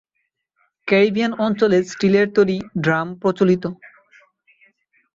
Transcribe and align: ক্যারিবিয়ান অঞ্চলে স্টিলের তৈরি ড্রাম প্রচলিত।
ক্যারিবিয়ান 0.87 1.31
অঞ্চলে 1.45 1.77
স্টিলের 1.83 2.27
তৈরি 2.35 2.57
ড্রাম 2.83 3.07
প্রচলিত। 3.21 3.63